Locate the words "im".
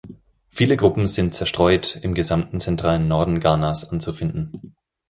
2.01-2.15